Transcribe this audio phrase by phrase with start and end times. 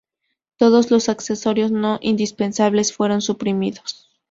[0.57, 4.09] Todos los accesorios no indispensables fueron suprimidos.